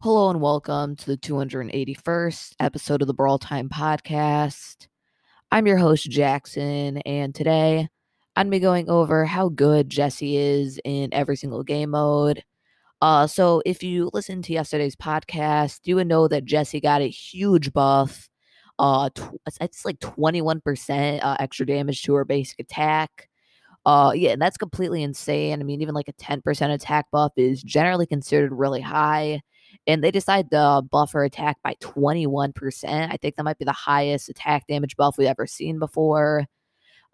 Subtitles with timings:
[0.00, 4.86] Hello and welcome to the 281st episode of the Brawl Time Podcast.
[5.50, 7.88] I'm your host, Jackson, and today
[8.36, 12.44] I'm going to be going over how good Jessie is in every single game mode.
[13.02, 17.08] Uh, so, if you listened to yesterday's podcast, you would know that Jessie got a
[17.08, 18.28] huge buff.
[18.78, 23.28] Uh, tw- it's like 21% uh, extra damage to her basic attack.
[23.84, 25.60] Uh, yeah, and that's completely insane.
[25.60, 29.40] I mean, even like a 10% attack buff is generally considered really high
[29.86, 33.12] and they decide to buff her attack by 21%.
[33.12, 36.46] I think that might be the highest attack damage buff we've ever seen before.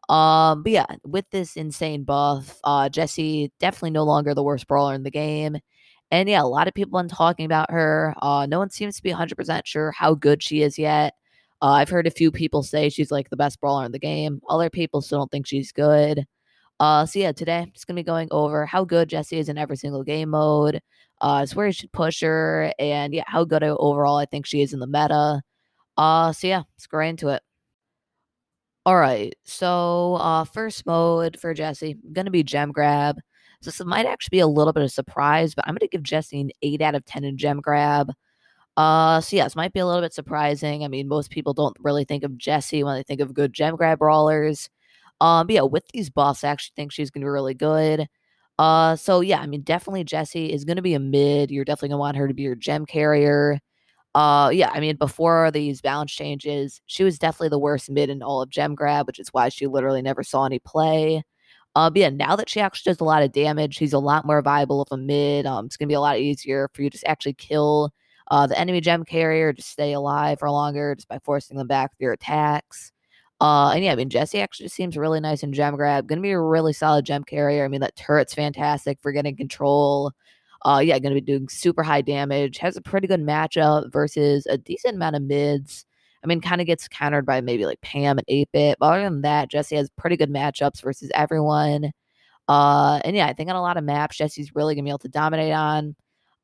[0.09, 4.95] Um, but yeah, with this insane buff, uh, Jessie definitely no longer the worst brawler
[4.95, 5.57] in the game.
[6.11, 8.15] And yeah, a lot of people been talking about her.
[8.21, 11.15] Uh, no one seems to be 100% sure how good she is yet.
[11.63, 14.41] Uh, I've heard a few people say she's like the best brawler in the game.
[14.49, 16.27] Other people still don't think she's good.
[16.81, 19.57] Uh, so yeah, today I'm just gonna be going over how good Jessie is in
[19.57, 20.81] every single game mode,
[21.25, 24.75] uh, it's where should push her, and yeah, how good overall I think she is
[24.75, 25.41] in the meta.
[25.97, 27.43] Uh, so yeah, let's go right into it.
[28.87, 33.17] All right, so uh, first mode for Jessie, gonna be gem grab.
[33.63, 36.43] So this might actually be a little bit of surprise, but I'm gonna give Jessie
[36.43, 38.13] an eight out of ten in gem grab.
[38.77, 40.85] Uh, so yeah, this might be a little bit surprising.
[40.85, 43.77] I mean, most people don't really think of Jessie when they think of good gem
[43.77, 44.69] grab brawlers.
[45.23, 48.09] Um, but yeah, with these buffs, I actually think she's gonna be really good.
[48.59, 51.51] Uh, so yeah, I mean, definitely Jessie is going to be a mid.
[51.51, 53.59] You're definitely going to want her to be your gem carrier.
[54.15, 58.23] Uh, yeah, I mean, before these balance changes, she was definitely the worst mid in
[58.23, 61.23] all of gem grab, which is why she literally never saw any play.
[61.77, 64.27] Uh, but yeah, now that she actually does a lot of damage, she's a lot
[64.27, 65.47] more viable of a mid.
[65.47, 67.93] Um, it's gonna be a lot easier for you to actually kill
[68.33, 71.93] uh the enemy gem carrier, to stay alive for longer just by forcing them back
[71.93, 72.93] with your attacks.
[73.41, 76.07] Uh, and yeah, I mean, Jessie actually seems really nice in gem grab.
[76.07, 77.65] Gonna be a really solid gem carrier.
[77.65, 80.13] I mean, that turret's fantastic for getting control.
[80.65, 82.59] Uh, yeah, gonna be doing super high damage.
[82.59, 85.85] Has a pretty good matchup versus a decent amount of mids.
[86.23, 88.79] I mean, kind of gets countered by maybe like Pam and 8 bit.
[88.81, 91.93] But other than that, Jessie has pretty good matchups versus everyone.
[92.49, 94.99] Uh, and yeah, I think on a lot of maps, Jessie's really gonna be able
[95.01, 95.97] to dominate on.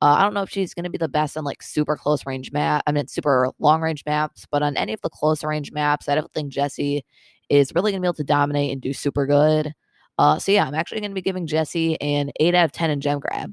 [0.03, 2.25] Uh, I don't know if she's going to be the best on like super close
[2.25, 2.83] range map.
[2.87, 6.15] I mean, super long range maps, but on any of the close range maps, I
[6.15, 7.05] don't think Jessie
[7.51, 9.75] is really going to be able to dominate and do super good.
[10.19, 12.91] Uh, so yeah, I'm actually going to be giving Jessie an 8 out of 10
[12.91, 13.53] in gem grab.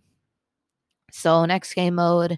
[1.12, 2.38] So next game mode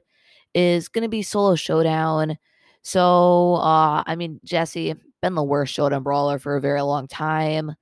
[0.54, 2.38] is going to be solo showdown.
[2.82, 7.76] So uh, I mean, Jessie been the worst showdown brawler for a very long time.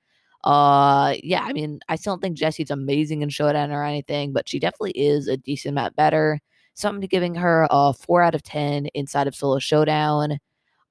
[0.44, 4.48] Uh, yeah, I mean, I still don't think Jessie's amazing in Showdown or anything, but
[4.48, 6.40] she definitely is a decent amount better.
[6.74, 10.40] So I'm giving her a four out of ten inside of Solo Showdown.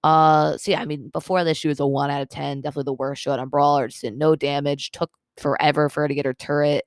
[0.05, 2.85] Uh, so yeah, I mean, before this, she was a one out of ten, definitely
[2.91, 3.89] the worst Showdown brawler.
[3.89, 6.85] Just did no damage, took forever for her to get her turret.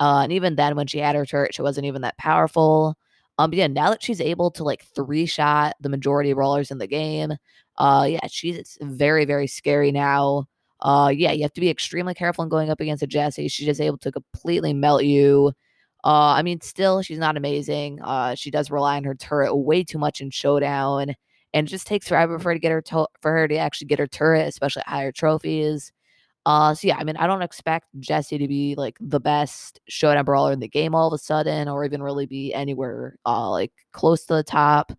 [0.00, 2.96] Uh, and even then, when she had her turret, she wasn't even that powerful.
[3.38, 6.70] Um, but yeah, now that she's able to like three shot the majority of brawlers
[6.70, 7.32] in the game,
[7.78, 10.46] uh, yeah, she's very, very scary now.
[10.82, 13.48] Uh, yeah, you have to be extremely careful in going up against a Jessie.
[13.48, 15.52] She's just able to completely melt you.
[16.04, 18.00] Uh, I mean, still, she's not amazing.
[18.02, 21.14] Uh, she does rely on her turret way too much in showdown,
[21.52, 23.88] and it just takes forever for her to get her to- for her to actually
[23.88, 25.92] get her turret, especially higher trophies.
[26.46, 30.24] Uh, so yeah, I mean, I don't expect Jessie to be like the best showdown
[30.24, 33.72] brawler in the game all of a sudden, or even really be anywhere uh like
[33.92, 34.92] close to the top.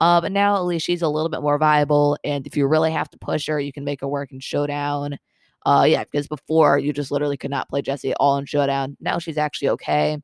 [0.00, 2.16] Uh, but now at least she's a little bit more viable.
[2.24, 5.18] And if you really have to push her, you can make her work in Showdown.
[5.66, 8.96] Uh, yeah, because before you just literally could not play Jessie all in Showdown.
[9.00, 10.16] Now she's actually okay.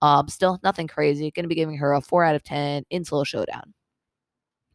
[0.00, 1.30] Um, still nothing crazy.
[1.32, 3.74] Going to be giving her a four out of ten in Solo Showdown.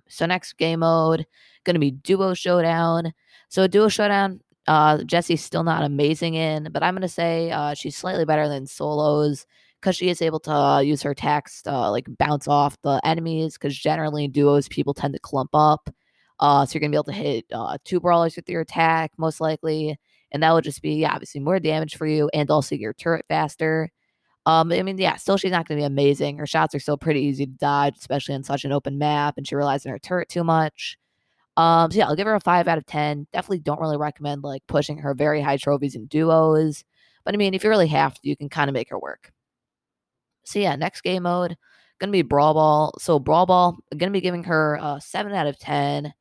[0.10, 1.26] So next game mode,
[1.64, 3.14] going to be Duo Showdown.
[3.48, 7.74] So Duo Showdown, uh, Jessie's still not amazing in, but I'm going to say uh,
[7.74, 9.46] she's slightly better than solos
[9.82, 13.02] because she is able to uh, use her attacks to uh, like bounce off the
[13.04, 13.56] enemies.
[13.56, 15.90] Because generally in duos, people tend to clump up.
[16.40, 19.40] Uh, so you're gonna be able to hit uh, two brawlers with your attack, most
[19.40, 19.98] likely,
[20.32, 23.90] and that will just be obviously more damage for you, and also your turret faster.
[24.48, 26.38] Um, I mean, yeah, still she's not gonna be amazing.
[26.38, 29.48] Her shots are still pretty easy to dodge, especially in such an open map, and
[29.48, 30.98] she relies on her turret too much.
[31.58, 33.28] Um, so yeah, I'll give her a five out of ten.
[33.34, 36.84] Definitely don't really recommend like pushing her very high trophies in duos,
[37.24, 39.32] but I mean, if you really have to, you can kind of make her work.
[40.52, 41.58] So yeah, next game mode
[42.02, 42.94] gonna be Brawl Ball.
[43.00, 46.14] So Brawl Ball, gonna be giving her a seven out of ten.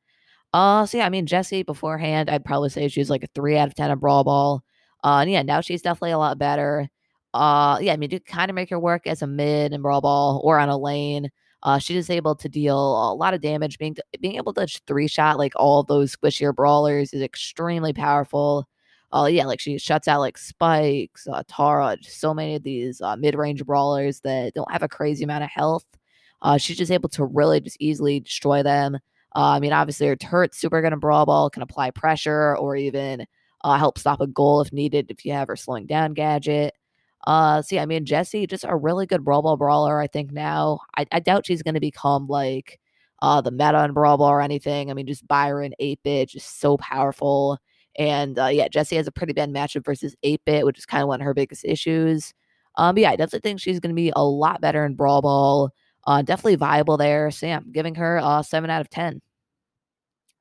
[0.53, 3.67] Uh, so yeah, I mean Jessie beforehand, I'd probably say she's like a three out
[3.67, 4.63] of ten of Brawl Ball.
[5.03, 6.89] Uh, and yeah, now she's definitely a lot better.
[7.33, 10.01] Uh, yeah, I mean, you kind of make her work as a mid in Brawl
[10.01, 11.29] Ball or on a lane.
[11.63, 13.77] Uh, she is able to deal a lot of damage.
[13.77, 18.67] Being being able to three shot like all those squishier brawlers is extremely powerful.
[19.13, 23.15] Uh, yeah, like she shuts out like Spikes, uh, Tara, so many of these uh,
[23.17, 25.85] mid range brawlers that don't have a crazy amount of health.
[26.41, 28.95] Uh, she's just able to really just easily destroy them.
[29.35, 32.75] Uh, I mean, obviously, her turret's super good in Brawl Ball, can apply pressure or
[32.75, 33.25] even
[33.63, 36.73] uh, help stop a goal if needed if you have her slowing down gadget.
[37.27, 40.79] Uh, see, I mean, Jessie, just a really good Brawl Ball brawler, I think now.
[40.97, 42.79] I, I doubt she's going to become like
[43.21, 44.89] uh, the meta in Brawl Ball or anything.
[44.89, 47.59] I mean, just Byron, 8 bit, just so powerful.
[47.97, 51.01] And uh, yeah, Jessie has a pretty bad matchup versus 8 bit, which is kind
[51.01, 52.33] of one of her biggest issues.
[52.77, 55.21] Um, but yeah, I definitely think she's going to be a lot better in Brawl
[55.21, 55.69] Ball.
[56.07, 57.29] Uh, definitely viable there.
[57.31, 59.21] So giving her a 7 out of 10.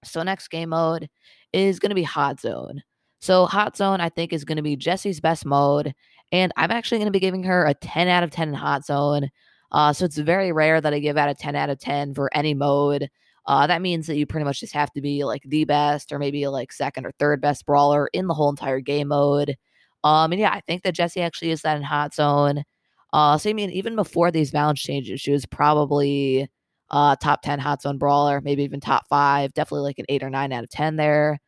[0.05, 1.09] So next game mode
[1.53, 2.83] is going to be Hot Zone.
[3.21, 5.93] So Hot Zone, I think, is going to be Jessie's best mode.
[6.33, 8.87] And I'm actually going to be giving her a 10 out of 10 in Hot
[8.87, 9.29] Zone.
[9.73, 12.31] Uh, so it's very rare that I give out a 10 out of 10 for
[12.35, 13.11] any mode.
[13.47, 16.19] Uh, that means that you pretty much just have to be like the best or
[16.19, 19.57] maybe like second or third best brawler in the whole entire game mode.
[20.05, 22.65] Um, and yeah, I think that Jessie actually is that in Hot Zone.
[23.13, 26.49] Uh, so I mean, even before these balance changes, she was probably
[26.91, 30.31] uh top 10 Hot Zone brawler, maybe even top five, definitely like an eight or
[30.31, 31.39] nine out of 10 there.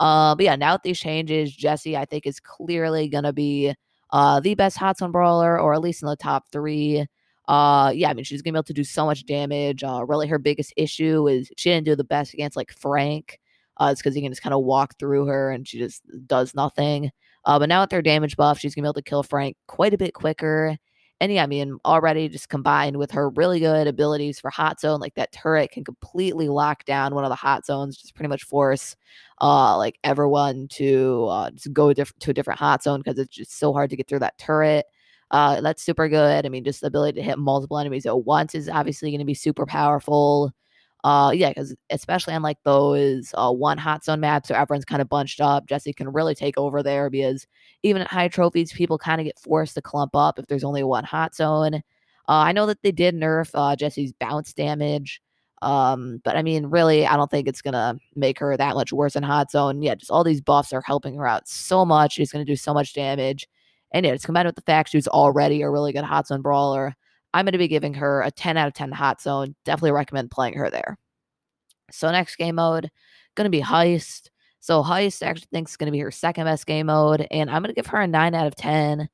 [0.00, 3.74] Uh, but yeah, now with these changes, Jessie, I think, is clearly gonna be
[4.10, 7.06] uh the best Hot Zone brawler, or at least in the top three.
[7.48, 9.82] Uh, yeah, I mean, she's gonna be able to do so much damage.
[9.84, 13.40] Uh, really, her biggest issue is she didn't do the best against like Frank.
[13.78, 16.54] Uh, it's because you can just kind of walk through her and she just does
[16.54, 17.10] nothing.
[17.44, 19.94] Uh, but now with her damage buff, she's gonna be able to kill Frank quite
[19.94, 20.76] a bit quicker.
[21.20, 24.98] And yeah, I mean, already just combined with her really good abilities for hot zone,
[25.00, 28.44] like that turret can completely lock down one of the hot zones, just pretty much
[28.44, 28.96] force
[29.40, 33.34] uh like everyone to uh just go diff- to a different hot zone because it's
[33.34, 34.86] just so hard to get through that turret.
[35.32, 36.44] Uh, that's super good.
[36.46, 39.24] I mean, just the ability to hit multiple enemies at once is obviously going to
[39.24, 40.52] be super powerful.
[41.04, 45.02] Uh, yeah, because especially on like those uh, one hot zone maps where everyone's kind
[45.02, 47.46] of bunched up, Jessie can really take over there because
[47.82, 50.84] even at high trophies, people kind of get forced to clump up if there's only
[50.84, 51.76] one hot zone.
[51.76, 51.80] Uh,
[52.28, 55.20] I know that they did nerf uh, Jessie's bounce damage,
[55.60, 59.16] um, but I mean, really, I don't think it's gonna make her that much worse
[59.16, 59.82] in hot zone.
[59.82, 62.12] Yeah, just all these buffs are helping her out so much.
[62.14, 63.48] She's gonna do so much damage,
[63.92, 66.94] and it's combined with the fact she's already a really good hot zone brawler.
[67.34, 69.54] I'm going to be giving her a 10 out of 10 hot zone.
[69.64, 70.98] Definitely recommend playing her there.
[71.90, 72.90] So next game mode,
[73.34, 74.28] going to be Heist.
[74.60, 77.74] So Heist actually thinks going to be her second best game mode, and I'm going
[77.74, 79.08] to give her a 9 out of 10.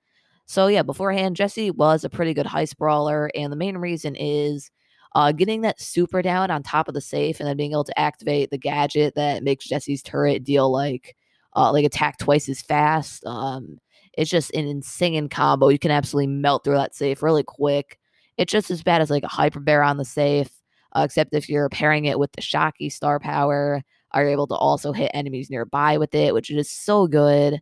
[0.46, 4.70] So yeah, beforehand, Jessie was a pretty good heist brawler, and the main reason is
[5.14, 7.98] uh, getting that super down on top of the safe and then being able to
[7.98, 11.16] activate the gadget that makes Jessie's turret deal like
[11.56, 13.24] uh, like attack twice as fast.
[13.26, 13.78] Um,
[14.18, 15.68] it's just an insane combo.
[15.68, 18.00] You can absolutely melt through that safe really quick.
[18.36, 20.50] It's just as bad as like a hyper bear on the safe,
[20.96, 23.80] uh, except if you're pairing it with the Shocky star power,
[24.10, 27.60] are able to also hit enemies nearby with it, which is so good.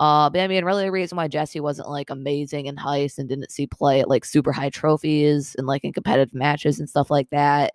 [0.00, 3.28] Uh, but I mean, really, the reason why Jessie wasn't like amazing in heist and
[3.28, 7.10] didn't see play at like super high trophies and like in competitive matches and stuff
[7.10, 7.74] like that.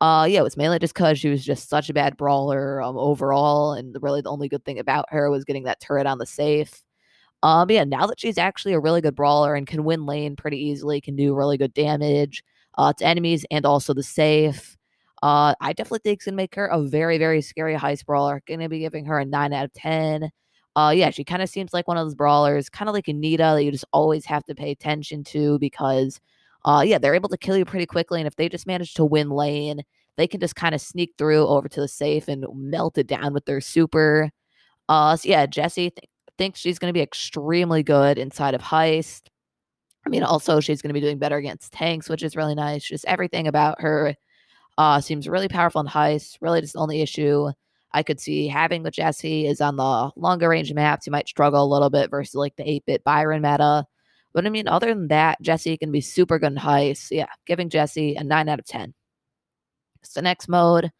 [0.00, 2.98] Uh, yeah, it was mainly just because she was just such a bad brawler um,
[2.98, 6.26] overall, and really the only good thing about her was getting that turret on the
[6.26, 6.82] safe.
[7.42, 10.58] Um, yeah, now that she's actually a really good brawler and can win lane pretty
[10.58, 12.42] easily, can do really good damage
[12.76, 14.76] uh, to enemies and also the safe.
[15.22, 18.42] Uh, I definitely think it's gonna make her a very, very scary heist brawler.
[18.46, 20.30] Gonna be giving her a nine out of ten.
[20.76, 23.12] Uh, yeah, she kind of seems like one of those brawlers, kind of like a
[23.12, 26.20] Nita that you just always have to pay attention to because,
[26.64, 29.04] uh, yeah, they're able to kill you pretty quickly, and if they just manage to
[29.04, 29.82] win lane,
[30.16, 33.32] they can just kind of sneak through over to the safe and melt it down
[33.32, 34.30] with their super.
[34.88, 35.92] Uh, so yeah, Jessie
[36.38, 39.22] think she's going to be extremely good inside of Heist.
[40.06, 42.84] I mean, also she's going to be doing better against tanks, which is really nice.
[42.84, 44.14] Just everything about her
[44.78, 46.38] uh, seems really powerful in Heist.
[46.40, 47.50] Really, just the only issue
[47.92, 51.06] I could see having with Jessie is on the longer range maps.
[51.06, 53.86] You might struggle a little bit versus like the 8 bit Byron meta.
[54.32, 57.08] But I mean, other than that, Jessie can be super good in Heist.
[57.10, 58.94] Yeah, giving Jessie a 9 out of 10.
[60.04, 60.90] So, next mode,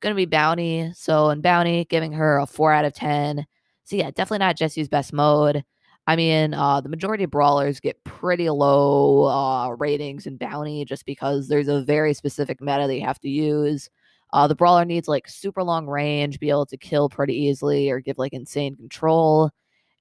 [0.00, 0.90] going to be Bounty.
[0.94, 3.46] So, in Bounty, giving her a 4 out of 10.
[3.86, 5.64] So yeah, definitely not Jessie's best mode.
[6.08, 11.06] I mean, uh, the majority of brawlers get pretty low uh, ratings in bounty just
[11.06, 13.88] because there's a very specific meta that you have to use.
[14.32, 18.00] Uh, the brawler needs like super long range, be able to kill pretty easily, or
[18.00, 19.50] give like insane control.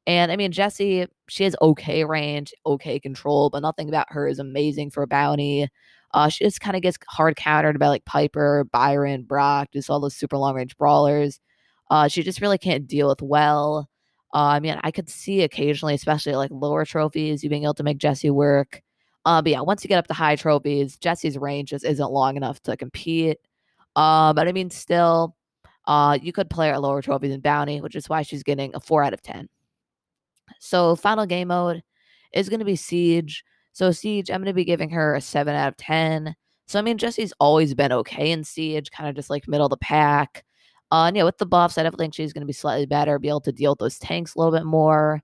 [0.07, 4.39] And I mean, Jessie, she has okay range, okay control, but nothing about her is
[4.39, 5.67] amazing for a bounty.
[6.13, 9.99] Uh, she just kind of gets hard countered by like Piper, Byron, Brock, just all
[9.99, 11.39] those super long range brawlers
[11.89, 13.89] uh, she just really can't deal with well.
[14.33, 17.83] Uh, I mean, I could see occasionally, especially like lower trophies, you being able to
[17.83, 18.81] make Jessie work.
[19.25, 22.37] Uh, but yeah, once you get up to high trophies, Jessie's range just isn't long
[22.37, 23.37] enough to compete.
[23.95, 25.35] Uh, but I mean, still,
[25.85, 28.71] uh, you could play her at lower trophies in bounty, which is why she's getting
[28.75, 29.47] a four out of ten.
[30.59, 31.81] So final game mode
[32.33, 33.43] is going to be siege.
[33.71, 36.35] So siege, I'm going to be giving her a seven out of ten.
[36.67, 39.69] So I mean, Jessie's always been okay in Siege, kind of just like middle of
[39.69, 40.43] the pack.
[40.95, 43.19] Uh, and yeah, with the buffs, I definitely think she's going to be slightly better,
[43.19, 45.21] be able to deal with those tanks a little bit more.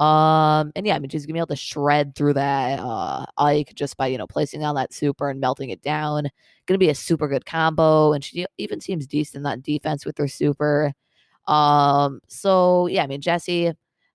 [0.00, 3.74] Um, and yeah, I mean, she's gonna be able to shred through that uh Ike
[3.74, 6.30] just by you know placing down that super and melting it down.
[6.64, 10.26] Gonna be a super good combo, and she even seems decent on defense with her
[10.26, 10.94] super.
[11.46, 13.72] Um, so yeah, I mean, Jessie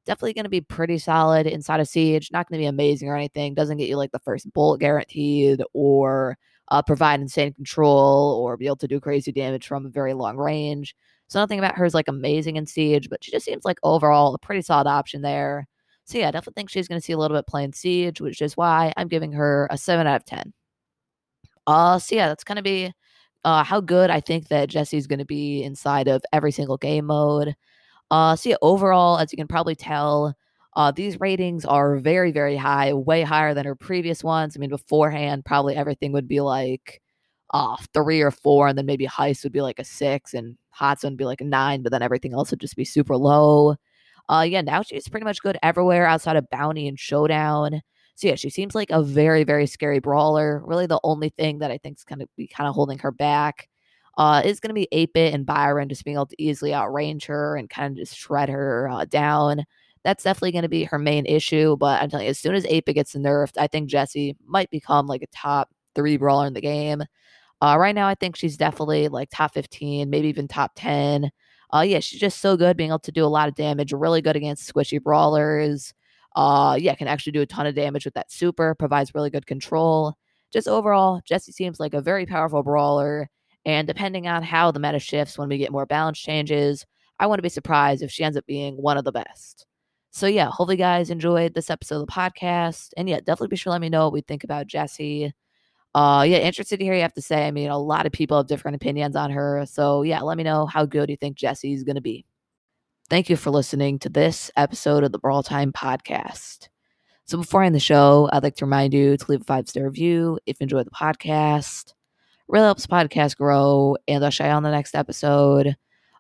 [0.08, 2.32] definitely gonna be pretty solid inside of Siege.
[2.32, 3.54] Not gonna be amazing or anything.
[3.54, 6.36] Doesn't get you like the first bullet guaranteed or
[6.70, 10.38] uh, provide insane control or be able to do crazy damage from a very long
[10.38, 10.96] range.
[11.28, 14.34] So nothing about her is like amazing in Siege, but she just seems like overall
[14.36, 15.68] a pretty solid option there.
[16.06, 18.42] So yeah, I definitely think she's going to see a little bit playing Siege, which
[18.42, 20.54] is why I'm giving her a seven out of ten.
[21.66, 22.92] Uh, so yeah, that's going to be
[23.44, 27.06] uh how good I think that Jessie's going to be inside of every single game
[27.06, 27.56] mode.
[28.12, 30.36] Uh, so yeah, overall, as you can probably tell,
[30.76, 34.56] uh, these ratings are very, very high, way higher than her previous ones.
[34.56, 37.02] I mean, beforehand, probably everything would be like
[37.52, 41.00] uh three or four, and then maybe Heist would be like a six, and Hot
[41.04, 43.76] would be like a nine, but then everything else would just be super low.
[44.30, 47.82] Uh, yeah, now she's pretty much good everywhere outside of Bounty and Showdown.
[48.16, 50.62] So yeah, she seems like a very, very scary brawler.
[50.66, 53.12] Really, the only thing that I think is kind of be kind of holding her
[53.12, 53.70] back
[54.18, 57.58] uh, is going to be 8-Bit and Byron just being able to easily outrange her
[57.58, 59.66] and kind of just shred her uh, down.
[60.06, 61.76] That's definitely going to be her main issue.
[61.78, 65.08] But I'm telling you, as soon as 8-Bit gets nerfed, I think Jessie might become
[65.08, 67.04] like a top three brawler in the game.
[67.62, 71.32] Uh, right now, I think she's definitely like top 15, maybe even top 10.
[71.74, 74.22] Uh, yeah, she's just so good, being able to do a lot of damage, really
[74.22, 75.94] good against squishy brawlers.
[76.36, 79.48] Uh, yeah, can actually do a ton of damage with that super, provides really good
[79.48, 80.14] control.
[80.54, 83.30] Just overall, Jessie seems like a very powerful brawler.
[83.66, 86.86] And depending on how the meta shifts when we get more balance changes,
[87.20, 89.66] I want to be surprised if she ends up being one of the best.
[90.16, 92.92] So yeah, hopefully guys enjoyed this episode of the podcast.
[92.96, 95.34] And yeah, definitely be sure to let me know what we think about Jessie.
[95.94, 97.46] Uh, yeah, interested to hear you have to say.
[97.46, 99.66] I mean, a lot of people have different opinions on her.
[99.68, 102.24] So, yeah, let me know how good you think Jessie's going to be.
[103.10, 106.70] Thank you for listening to this episode of the Brawl Time podcast.
[107.26, 109.68] So, before I end the show, I'd like to remind you to leave a five
[109.68, 111.94] star review if you enjoy the podcast.
[112.48, 115.76] really helps the podcast grow, and I'll show you on the next episode.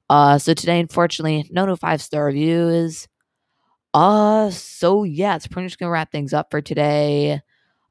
[0.09, 3.07] Uh, so today, unfortunately, no new five star reviews.
[3.95, 7.41] Uh, so yeah, it's pretty much gonna wrap things up for today.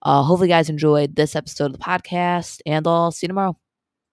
[0.02, 3.56] Uh, hopefully, you guys enjoyed this episode of the podcast, and I'll see you tomorrow.